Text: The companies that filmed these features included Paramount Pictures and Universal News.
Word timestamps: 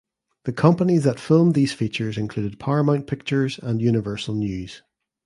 The 0.45 0.51
companies 0.51 1.03
that 1.03 1.19
filmed 1.19 1.53
these 1.53 1.73
features 1.73 2.17
included 2.17 2.57
Paramount 2.57 3.05
Pictures 3.05 3.59
and 3.61 3.79
Universal 3.83 4.33
News. 4.33 4.81